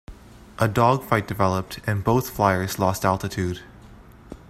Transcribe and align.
A 0.57 0.67
dogfight 0.67 1.27
developed, 1.27 1.79
and 1.85 2.03
both 2.03 2.31
fliers 2.31 2.79
lost 2.79 3.05
altitude. 3.05 3.61